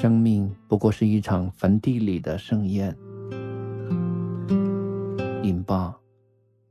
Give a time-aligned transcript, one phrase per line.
[0.00, 2.96] 生命不过是一场坟地里的盛宴，
[5.42, 5.94] 饮吧，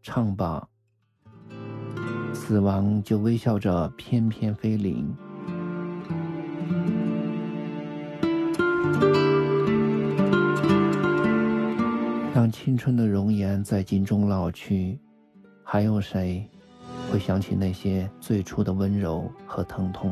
[0.02, 0.68] 唱吧，
[2.34, 5.08] 死亡就微笑着翩翩飞临。
[12.34, 15.00] 当青春的容颜在镜中老去，
[15.64, 16.50] 还有谁
[17.12, 20.12] 会想起那些最初的温柔和疼痛？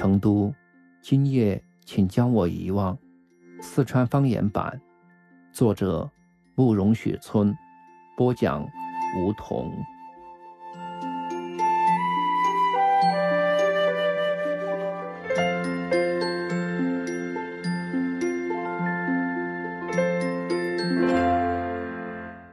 [0.00, 0.50] 成都，
[1.02, 2.96] 今夜请将我遗忘。
[3.60, 4.80] 四川方言版，
[5.52, 6.10] 作者
[6.54, 7.54] 慕容雪村，
[8.16, 8.66] 播讲
[9.18, 9.70] 梧桐。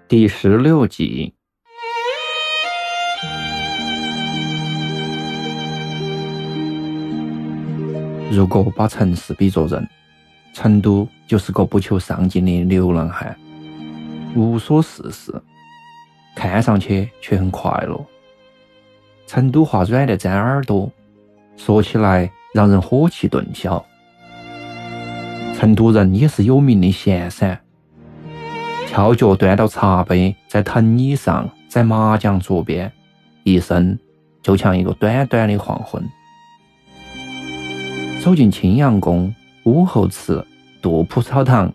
[0.10, 1.37] 第十六集。
[8.30, 9.88] 如果把城市比作人，
[10.54, 13.36] 成都就是个不求上进的流浪汉，
[14.36, 15.34] 无所事事，
[16.36, 18.05] 看上去却很快乐。
[19.26, 20.92] 成都话软得粘耳朵，
[21.55, 23.84] 说起来让人火气顿消。
[25.55, 27.60] 成都人也是有名的闲散，
[28.88, 32.92] 翘脚端到茶杯，在藤椅上，在麻将桌边，
[33.44, 33.98] 一生
[34.42, 36.04] 就像一个短短的黄昏。
[38.28, 39.34] 走进青阳宫、
[39.64, 40.46] 武侯祠、
[40.82, 41.72] 杜甫草堂，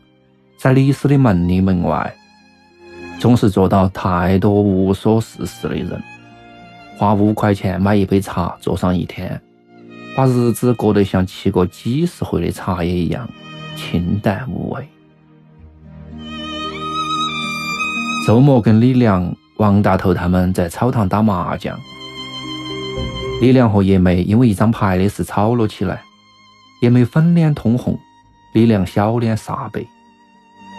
[0.58, 2.14] 在历史的门里门外，
[3.18, 6.02] 总是坐到太多无所事事的人，
[6.98, 9.40] 花五块钱买一杯茶，坐上一天，
[10.14, 13.26] 把日子过得像沏过几十回的茶叶一样
[13.74, 14.86] 清淡无味。
[18.26, 21.74] 周末跟李良、王大头他们在草堂打麻将，
[23.40, 26.02] 李良和叶梅因为一张牌的事吵了起来。
[26.82, 27.96] 叶梅粉脸通红，
[28.54, 29.86] 李良小脸煞白，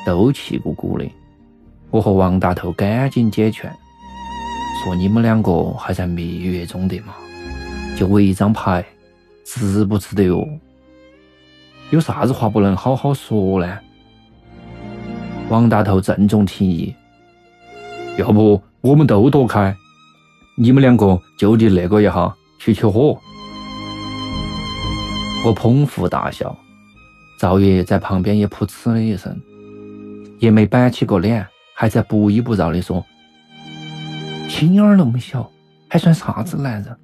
[0.05, 1.09] 都气鼓鼓的。
[1.91, 3.71] 我和王大头赶紧解劝，
[4.83, 7.13] 说你们两个还在蜜月中的嘛，
[7.97, 8.83] 就为一张牌，
[9.45, 10.45] 值不值得哟？
[11.91, 13.79] 有啥子话不能好好说呢？
[15.47, 16.93] 王大头郑重提议，
[18.17, 19.73] 要不我们都躲开，
[20.57, 23.17] 你们两个就地那个一下，去取火。
[25.45, 26.57] 我捧腹大笑，
[27.37, 29.37] 赵爷在旁边也噗嗤了一声。
[30.39, 31.45] 叶梅板起个脸，
[31.75, 33.05] 还在不依不饶地说
[34.47, 35.51] ：“心眼儿那么小，
[35.89, 36.97] 还算啥子男人？”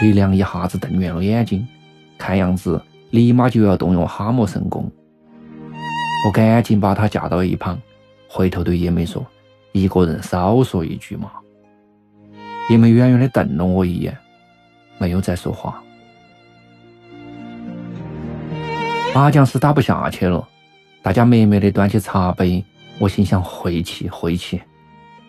[0.00, 1.66] 李良一下子瞪圆了眼睛，
[2.16, 4.88] 看样子立马就要动用哈魔神功。
[6.24, 7.76] 我赶紧把他架到一旁，
[8.28, 9.26] 回头对叶梅说
[9.72, 11.32] ：“一个人少说一句嘛。”
[12.70, 14.16] 叶梅远远地瞪了我一眼，
[14.98, 15.82] 没有再说话。
[19.18, 20.46] 麻将是打不下去了，
[21.02, 22.64] 大家默默的端起茶杯。
[23.00, 24.62] 我心想：晦气，晦气！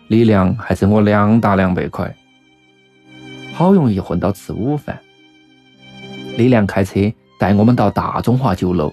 [0.06, 2.14] 李良还挣我两大两百块，
[3.52, 4.96] 好容易混到吃午饭。
[6.38, 7.00] 李良开车
[7.36, 8.92] 带我们到大中华酒楼，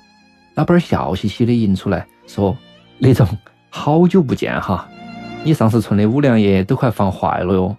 [0.56, 2.58] 老板笑嘻嘻的迎出来，说
[2.98, 3.28] ：“李总，
[3.70, 4.90] 好久不见哈！
[5.44, 7.78] 你上次存的五粮液都快放坏了哟。”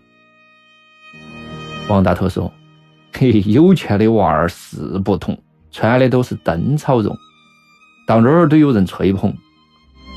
[1.90, 2.48] 王大头说
[3.12, 5.36] ：“嘿，有钱的娃儿是不同。”
[5.70, 7.16] 穿的都是灯草绒，
[8.06, 9.32] 到哪儿都有人吹捧。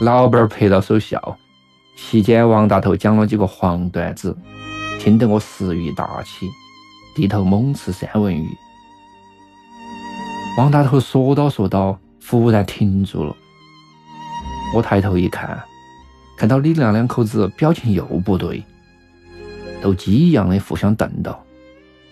[0.01, 1.38] 老板拍到手笑，
[1.95, 4.35] 席间王大头讲了几个黄段子，
[5.00, 6.47] 听得我食欲大起，
[7.16, 8.47] 低头猛吃三文鱼。
[10.57, 13.35] 王大头说到说到，忽然停住了。
[14.73, 15.61] 我抬头一看，
[16.38, 18.63] 看到李亮两口子表情又不对，
[19.81, 21.44] 斗鸡一样的互相瞪到，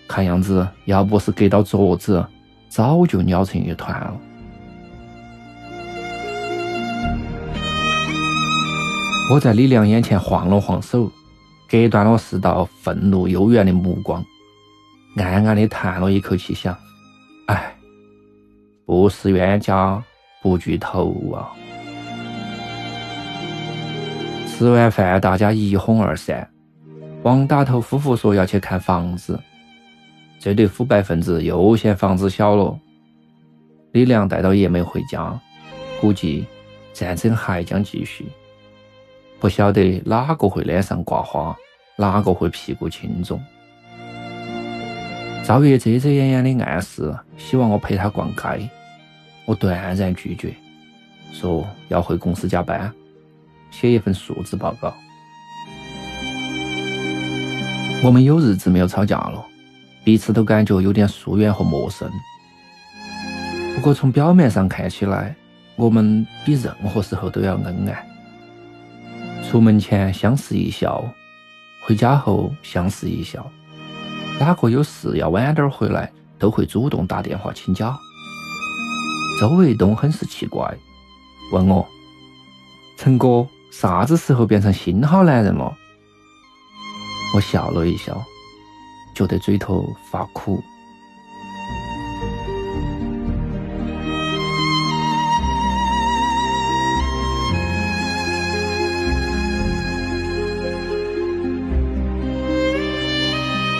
[0.07, 2.23] 看样子要不是隔到桌子。
[2.69, 4.17] 早就咬成一团了。
[9.31, 11.11] 我在李良眼前晃了晃手，
[11.69, 14.23] 隔断了四道愤怒悠远的目光，
[15.17, 16.75] 暗暗的叹了一口气，想：
[17.47, 17.75] 哎，
[18.85, 20.01] 不是冤家
[20.41, 21.53] 不聚头啊！
[24.47, 26.49] 吃完饭，大家一哄而散。
[27.21, 29.39] 王大头夫妇说要去看房子。
[30.39, 32.79] 这对腐败分子又嫌房子小了。
[33.91, 35.37] 李良带到叶梅回家，
[35.99, 36.45] 估计
[36.93, 38.25] 战争还将继续。
[39.39, 41.55] 不晓得哪个会脸上挂花，
[41.97, 43.41] 哪个会屁股青肿。
[45.45, 48.69] 赵月遮遮掩掩的暗示，希望我陪他逛街，
[49.45, 50.53] 我断然拒绝，
[51.31, 52.93] 说要回公司加班，
[53.71, 54.93] 写一份述职报告。
[58.03, 59.45] 我们有日子没有吵架了。
[60.03, 62.09] 彼此都感觉有点疏远和陌生。
[63.75, 65.35] 不过从表面上看起来，
[65.75, 68.07] 我们比任何时候都要恩爱。
[69.47, 71.03] 出门前相视一笑，
[71.85, 73.49] 回家后相视一笑。
[74.39, 77.97] 哪个有事要晚点回来，都会主动打电话请假。
[79.39, 80.77] 周卫东很是奇怪，
[81.53, 81.87] 问我
[82.97, 85.73] ：“陈哥，啥子时候变成新好男人了？”
[87.35, 88.21] 我笑了一笑，
[89.19, 90.63] 觉得嘴头发苦。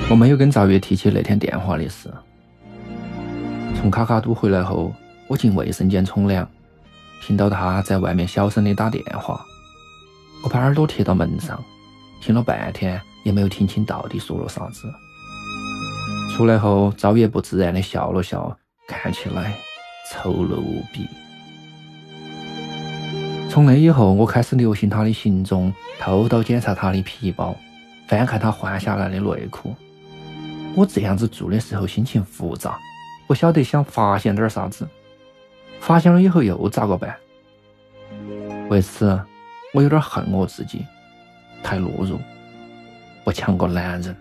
[0.10, 2.14] 我没有跟赵月提起那天电话的事。
[3.80, 4.94] 从卡卡都回来后，
[5.30, 6.46] 我进卫生间冲凉，
[7.22, 9.42] 听到他在外面小声的打电话。
[10.44, 11.64] 我把耳朵贴到门上，
[12.20, 14.94] 听了半天也没有听清到底说了啥子。
[16.40, 18.58] 出来后，赵月不自然的笑了笑，
[18.88, 19.54] 看起来
[20.10, 21.06] 丑陋无比。
[23.50, 27.54] 从那以后，我开始留心他的行踪，偷偷检查他的皮包，
[28.08, 29.76] 翻看他换下来的内裤。
[30.78, 32.80] 我这样子做的时候心情复杂，
[33.28, 34.88] 不晓得想发现点啥子，
[35.82, 37.14] 发现了以后又咋个办？
[38.70, 39.22] 为此，
[39.74, 40.86] 我有点恨我自己，
[41.62, 42.18] 太懦弱，
[43.26, 44.16] 不像个男人。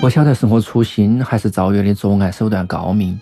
[0.00, 3.20] 不晓得是我粗心，还是赵月的作案手段高明，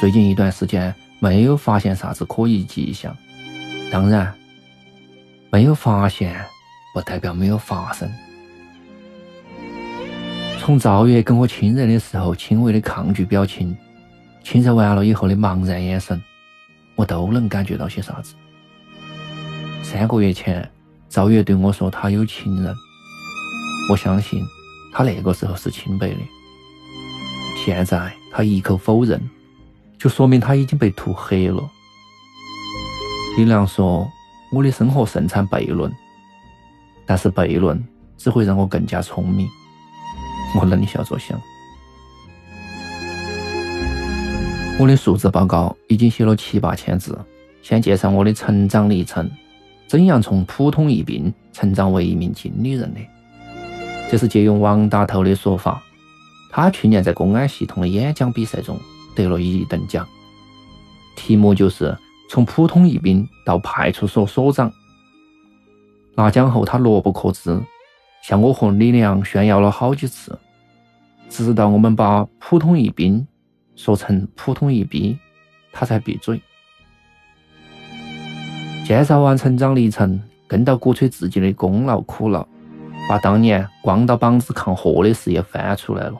[0.00, 3.16] 最近一段时间没有发现啥子可疑迹象。
[3.92, 4.34] 当然，
[5.50, 6.34] 没有发现。
[6.94, 8.10] 不代表没有发生。
[10.58, 13.76] 从赵月跟我亲热的时候轻微的抗拒表情，
[14.42, 16.20] 亲热完了以后的茫然眼神，
[16.96, 18.34] 我都能感觉到些啥子。
[19.84, 20.68] 三个月前，
[21.08, 22.74] 赵月对我说他有情人，
[23.92, 24.42] 我相信
[24.98, 26.16] 他那个时候是清白的。
[27.56, 29.30] 现在他一口否认，
[29.96, 31.62] 就说明他已经被涂黑了。
[33.36, 34.10] 李良说
[34.50, 35.88] ：“我的生活盛产悖论。”
[37.06, 37.80] 但是悖论
[38.16, 39.48] 只会让我更加聪明。
[40.56, 41.40] 我冷笑着想，
[44.80, 47.16] 我的述职报告已经写了七八千字，
[47.62, 49.30] 先介绍我的成长历程，
[49.86, 53.00] 怎样从普通一兵成长为一名经理人的。
[54.10, 55.82] 这是借用王大头的说法，
[56.50, 58.78] 他去年在公安系统的演讲比赛中
[59.14, 60.08] 得了一等奖，
[61.14, 61.94] 题目就是
[62.30, 64.72] 从普通一兵到派出所所长。
[66.14, 67.60] 拿奖后，他乐不可支，
[68.22, 70.36] 向我和李良炫耀了好几次，
[71.28, 73.24] 直到我们把普通一兵
[73.76, 75.18] 说成普通一逼，
[75.70, 76.40] 他才闭嘴。
[78.86, 82.44] 介绍完成长历程，跟到鼓吹自己的功劳苦劳，
[83.08, 86.14] 把当年光到膀子抗货的事也翻出来了。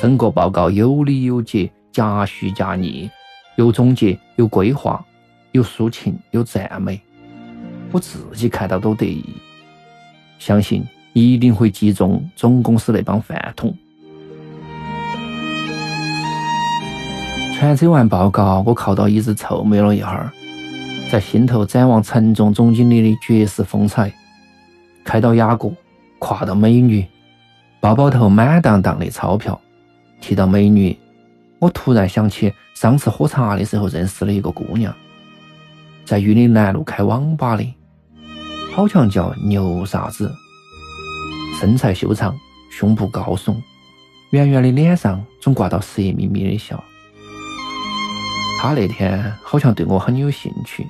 [0.00, 3.10] 整个报告有理有节，夹叙夹议，
[3.56, 5.04] 有总结，有规划，
[5.52, 7.00] 有抒情，有赞美。
[7.92, 9.24] 我自己看到都得意，
[10.38, 13.76] 相信一定会击中总公司那帮饭桶。
[17.56, 20.32] 传扯完报告，我靠到椅子臭美了一会儿，
[21.10, 24.12] 在心头展望陈重总经理的绝世风采。
[25.04, 25.70] 开到雅阁，
[26.18, 27.06] 跨到美女，
[27.78, 29.60] 包包头满当当的钞票。
[30.20, 30.98] 提到美女，
[31.58, 34.94] 我突然想起上次喝茶的时候认识的一个姑娘，
[36.06, 37.74] 在玉林南路开网吧的。
[38.72, 40.32] 好像叫牛啥子，
[41.60, 42.34] 身材修长，
[42.70, 43.54] 胸部高耸，
[44.30, 46.82] 圆圆的脸上总挂到色眯眯的笑。
[48.58, 50.86] 他那天好像对我很有兴趣，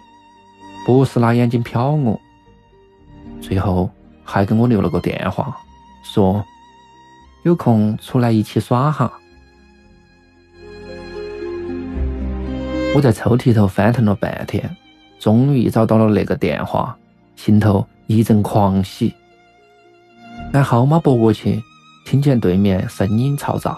[0.86, 2.18] 不是拿眼睛瞟我，
[3.40, 3.90] 最后
[4.24, 5.56] 还给我留了个电话，
[6.02, 6.44] 说
[7.44, 9.12] 有空出来一起耍哈。
[12.96, 14.76] 我在抽屉头翻腾了半天，
[15.18, 16.96] 终于找到了那个电话。
[17.36, 19.12] 心头一阵狂喜，
[20.52, 21.60] 按号码拨过去，
[22.06, 23.76] 听见对面声音嘈杂，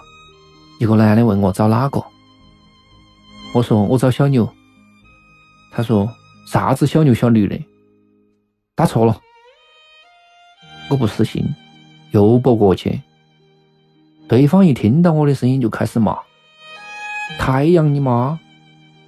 [0.79, 2.05] 一个男的问我找哪个，
[3.55, 4.49] 我说我找小牛，
[5.73, 6.09] 他说
[6.47, 7.59] 啥子小牛小驴的，
[8.75, 9.19] 打错了，
[10.89, 11.45] 我不死心，
[12.13, 13.01] 又拨过去，
[14.29, 16.17] 对方一听到我的声音就开始骂，
[17.39, 18.39] 太阳你妈，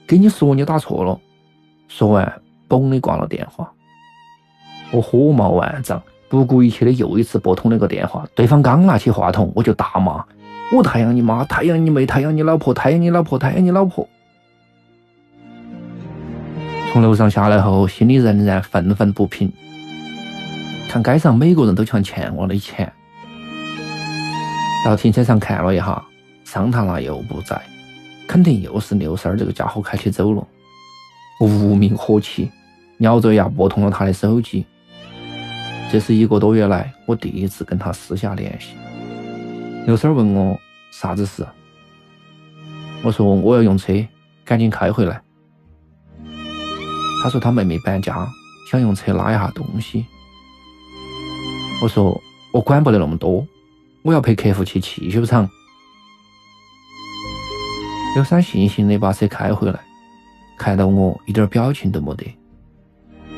[0.07, 1.21] 跟你说你打错了，
[1.87, 3.71] 说完嘣的挂了电话。
[4.91, 8.27] 我火冒万丈，不顾一切的又一次拨通那个电话。
[8.35, 10.25] 对方刚拿起话筒，我就大骂
[10.75, 14.09] ：“我太阳你妈，太阳你妹，太阳你老婆，太阳你老婆，太阳你老婆！”
[16.91, 19.53] 从楼上下来后，心里仍然愤愤不平。
[20.89, 22.91] 看街上每个人都像欠我的钱。
[24.85, 26.03] 到停车场看了一下，
[26.45, 27.61] 桑塔纳又不在，
[28.27, 30.47] 肯定又是六三儿这个家伙开车走了。
[31.41, 32.51] 我无名火起，
[33.01, 34.65] 咬着牙拨通了他的手机。
[35.93, 38.75] 这是一个多月来我第一次跟他私下联系。
[39.87, 40.59] 刘三儿问我
[40.91, 41.47] 啥子事，
[43.03, 43.93] 我说我要用车，
[44.43, 45.21] 赶紧开回来。
[47.23, 48.27] 他说他妹妹搬家，
[48.71, 50.07] 想用车拉一下东西。
[51.81, 52.21] 我说
[52.53, 53.47] 我管不得那么多，
[54.03, 55.49] 我要陪客户去汽修厂。
[58.15, 59.79] 刘三悻悻的把车开回来，
[60.59, 62.37] 看到我一点表情都没得，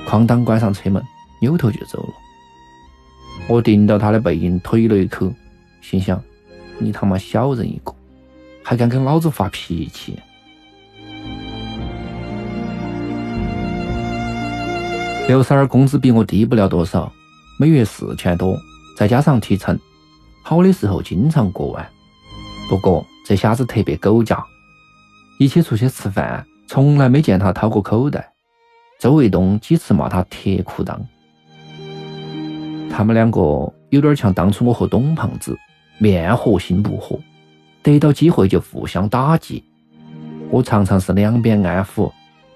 [0.06, 1.02] 哐当关上车门，
[1.42, 2.14] 扭头就走了。
[3.46, 5.30] 我盯到他的背影，推了一口，
[5.82, 6.22] 心想。
[6.78, 7.94] 你他妈小人一个，
[8.62, 10.18] 还敢跟老子发脾气？
[15.28, 17.12] 刘三儿工资比我低不了多少，
[17.60, 18.58] 每月四千多，
[18.96, 19.78] 再加上提成，
[20.42, 21.86] 好的时候经常过万。
[22.70, 24.42] 不过这下子特别狗夹，
[25.38, 28.32] 一起出去吃饭，从来没见他掏过口袋。
[28.98, 30.98] 周卫东几次骂他铁裤裆。
[32.90, 35.54] 他们两个有点像当初我和董胖子。
[35.98, 37.20] 面和心不和，
[37.82, 39.62] 得到机会就互相打击。
[40.48, 42.10] 我常常是两边安抚，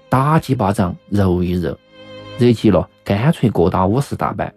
[0.09, 1.77] 打几巴掌，揉一揉，
[2.39, 4.51] 惹急了干脆各打五十大板。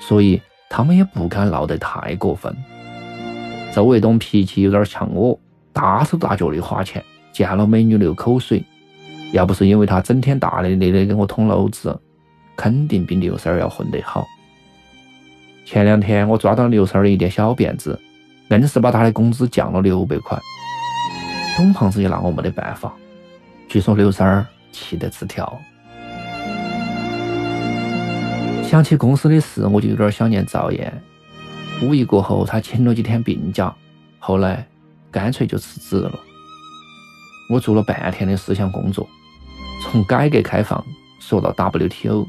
[0.00, 2.52] 所以他们也不敢闹得太过分。
[3.72, 5.38] 周卫东脾气有点像我，
[5.72, 7.00] 大手大脚的花钱，
[7.32, 8.64] 见了美女流口水。
[9.32, 11.96] 要不是因为他整天大咧咧的给我捅娄子，
[12.56, 14.26] 肯定比刘三儿要混得好。
[15.64, 17.96] 前两天我抓到刘三儿的一点小辫子，
[18.48, 20.36] 硬是把他的工资降了六百块。
[21.56, 22.92] 董胖子也拿我没得办法。
[23.68, 25.56] 据说刘三儿气得直跳。
[28.70, 31.02] 想起公司的事，我就有点想念赵燕。
[31.82, 33.74] 五一过后，他请了几天病假，
[34.20, 34.64] 后来
[35.10, 36.20] 干脆就辞职了。
[37.48, 39.08] 我做了半天的思想工作，
[39.82, 40.86] 从改革开放
[41.18, 42.24] 说到 WTO，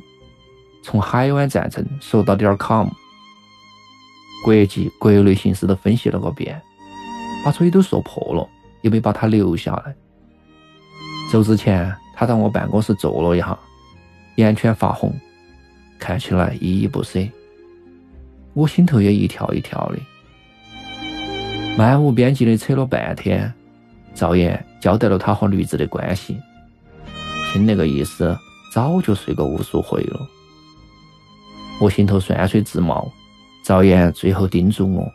[0.81, 2.87] 从海湾战争说到点 com。
[4.43, 6.59] 国际国内形势都分析了个遍，
[7.45, 8.49] 把嘴都说破了，
[8.81, 9.93] 也没把他留下来。
[11.31, 13.55] 走之前，他到我办公室坐了一下，
[14.37, 15.13] 眼圈发红，
[16.01, 17.19] 看起来依依不舍。
[18.53, 19.99] 我心头也一跳一跳的。
[21.77, 23.53] 漫无边际的扯了半天，
[24.15, 26.35] 赵岩交代了他和驴子的关系，
[27.53, 28.35] 听那个意思，
[28.73, 30.19] 早就睡个无数回了。
[31.79, 33.09] 我心头酸水直冒。
[33.63, 35.07] 赵岩最后叮嘱我，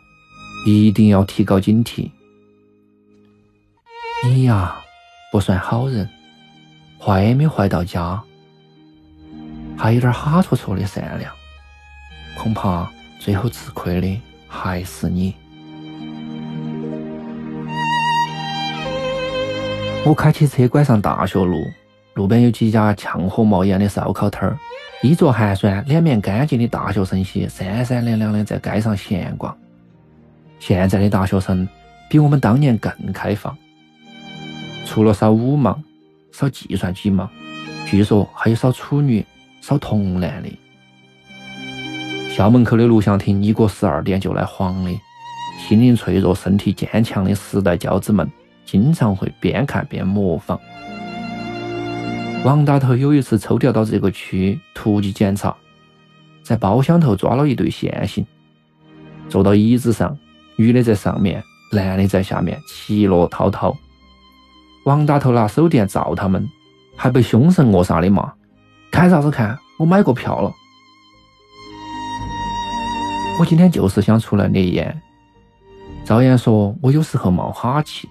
[0.65, 2.09] 一定要提高警惕。
[4.25, 4.77] 你呀，
[5.33, 6.09] 不算好人，
[6.97, 8.23] 坏也没坏到家，
[9.77, 11.31] 还有点哈戳戳的善良，
[12.35, 15.35] 恐怕最后吃亏的还是你。
[20.03, 21.63] 我开起车拐上大学路，
[22.15, 24.57] 路边有几家呛火冒烟的烧烤摊儿。
[25.03, 29.55] 衣着寒酸、脸面干净的大学生些三三两两的在街上闲逛。
[30.59, 31.67] 现在的大学生
[32.09, 33.55] 比我们当年更开放，
[34.87, 35.77] 除了扫五盲、
[36.31, 37.27] 扫计算机盲，
[37.85, 39.23] 据说还有扫处女、
[39.67, 40.49] 扫童男的。
[42.33, 44.91] 校门口的录像厅，一过十二点就来晃的。
[45.59, 48.31] 心灵脆弱、身体坚强的时代骄子们，
[48.65, 50.57] 经常会边看边模仿。
[52.45, 55.53] 王大头有一次抽调到这个区突击检查，
[56.41, 58.25] 在包厢头抓了一对现行，
[59.27, 60.17] 坐到椅子上，
[60.55, 61.43] 女的在上面，
[61.73, 63.75] 男的在下面，其乐滔滔。
[64.85, 66.47] 王大头拿手电照他们，
[66.95, 68.31] 还被凶神恶煞的骂
[68.91, 69.57] ：“看啥子看？
[69.77, 70.53] 我买过票了。”
[73.39, 75.01] 我今天就是想出来烈焰。
[76.03, 78.09] 赵岩说：“我有时候冒哈气。”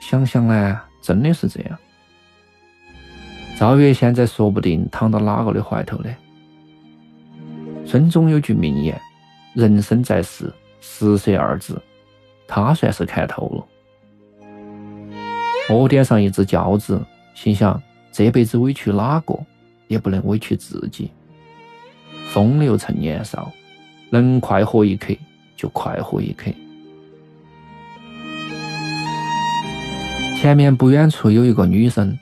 [0.00, 1.78] 想想呢，真的是这样。
[3.58, 6.10] 赵月现在说不定躺到哪个的怀头呢？
[7.84, 9.00] 孙总有句名言
[9.54, 11.82] ：“人生在世，十岁二字。”
[12.46, 13.66] 他算是看透了。
[15.68, 17.82] 我点上一支胶子，心想：
[18.16, 19.38] 这辈子委屈哪个，
[19.88, 21.10] 也不能委屈自己。
[22.32, 23.52] 风流趁年少，
[24.08, 25.14] 能快活一刻
[25.54, 26.50] 就快活一刻。
[30.40, 32.18] 前面不远处有一个女生。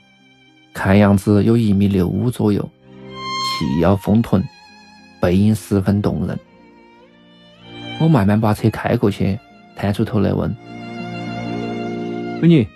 [0.73, 2.69] 看样子有一米六五左右，
[3.57, 4.43] 细腰丰臀，
[5.21, 6.37] 背影十分动人。
[8.01, 9.39] 我慢慢把车开过去，
[9.77, 10.53] 探出头来问
[12.43, 12.67] ：“美女，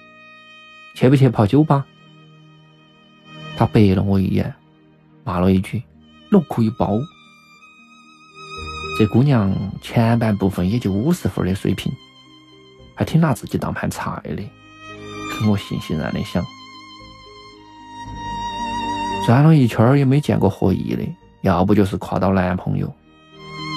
[0.96, 1.86] 去不去泡酒吧？”
[3.60, 4.54] 他白了我一眼，
[5.26, 5.84] 骂了一句
[6.32, 6.98] ：“那可以包。”
[8.98, 11.92] 这姑娘前半部分也就五十分的水平，
[12.96, 14.42] 还挺拿自己当盘菜的。
[15.46, 16.42] 我悻悻然的想，
[19.26, 21.04] 转了一圈也没见过合意的，
[21.42, 22.90] 要不就是跨到男朋友。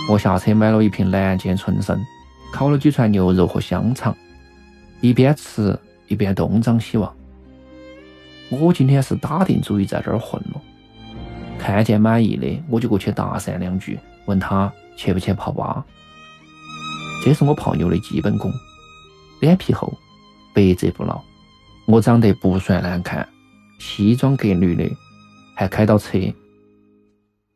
[0.09, 2.01] 我下车买了一瓶蓝剑纯生，
[2.53, 4.17] 烤了几串牛肉和香肠，
[5.01, 7.13] 一边吃一边东张西望。
[8.61, 10.61] 我今天是打定主意在这儿混了，
[11.59, 15.83] 看见满意的我就过去搭讪两句，问他去不去泡吧。
[17.25, 18.53] 这是我泡妞的基本功，
[19.41, 19.91] 脸皮厚，
[20.55, 21.23] 百折不挠。
[21.87, 23.27] 我长得不算难看，
[23.79, 24.85] 西装革履的，
[25.57, 26.19] 还开到车，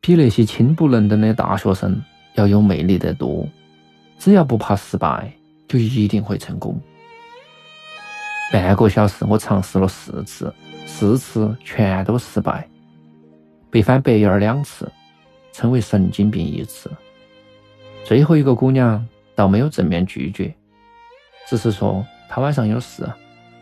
[0.01, 2.01] 比那些亲不能等的大学生。
[2.35, 3.47] 要有魅力得多，
[4.19, 5.31] 只要不怕失败，
[5.67, 6.79] 就一定会成功。
[8.53, 10.53] 半个小时，我尝试了四次，
[10.87, 12.67] 四次全都失败，
[13.69, 14.91] 被翻白眼两次，
[15.51, 16.89] 称为神经病一次。
[18.03, 20.51] 最后一个姑娘倒没有正面拒绝，
[21.47, 23.07] 只是说她晚上有事，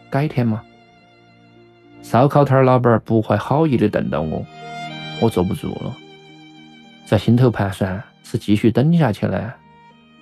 [0.10, 0.64] 改天嘛。
[2.02, 4.46] 烧烤摊老板不怀好意的瞪到我，
[5.20, 5.94] 我坐不住了，
[7.06, 8.02] 在心头盘算。
[8.28, 9.54] 是继续等下去呢，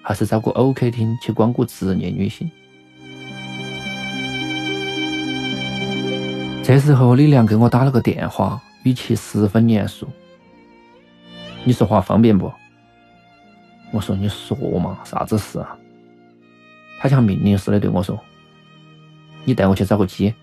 [0.02, 2.52] 还是找个 OK 厅去光顾职业女性？
[6.64, 10.08] 这时候，李亮给我打了个电话，语气十分严肃
[11.66, 12.50] ：“你说话方便不？”
[13.92, 15.78] 我说：“你说嘛，啥子事啊？”
[17.02, 18.18] 他像命令似的对我说
[19.44, 20.34] ：“你带我去找个鸡。”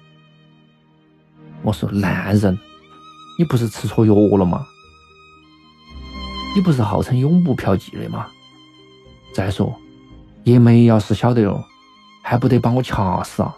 [1.64, 2.56] 我说：“烂人，
[3.38, 4.66] 你不是吃错药了吗？”
[6.54, 8.26] 你不是号称永不嫖妓的吗？
[9.34, 9.74] 再说，
[10.44, 11.64] 叶梅要是晓得了，
[12.22, 13.56] 还不得把我掐死啊！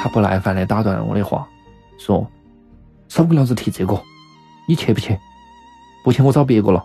[0.00, 1.46] 他不耐烦的打断我的话，
[1.98, 2.26] 说
[3.08, 4.00] ：“少跟老子提这个，
[4.68, 5.18] 你去不去？
[6.04, 6.82] 不去我找别个了。”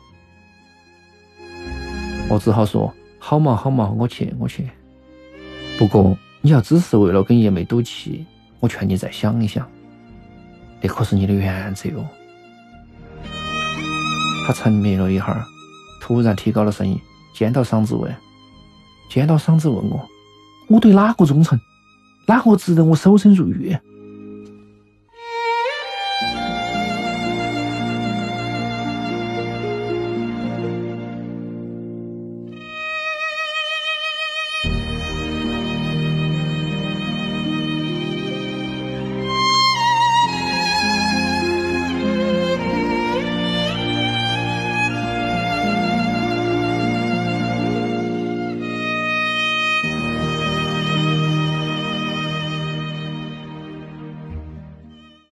[2.29, 4.67] 我只好说：“好嘛好嘛，我去我去。
[5.77, 8.25] 不过你要只是为了跟叶梅赌气，
[8.59, 9.69] 我劝你再想一想，
[10.81, 12.05] 那可是你的原则哦。”
[14.47, 15.43] 他沉默了一会儿，
[16.01, 16.99] 突然提高了声音，
[17.33, 18.13] 尖到嗓子问
[19.09, 20.09] ：“尖到嗓子问我，
[20.67, 21.59] 我对哪个忠诚？
[22.25, 23.75] 哪个值得我守身如玉？”